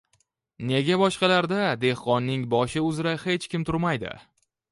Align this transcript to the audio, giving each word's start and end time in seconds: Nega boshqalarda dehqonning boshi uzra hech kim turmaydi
Nega 0.69 0.95
boshqalarda 1.01 1.59
dehqonning 1.83 2.47
boshi 2.55 2.85
uzra 2.89 3.13
hech 3.27 3.47
kim 3.55 3.69
turmaydi 3.71 4.15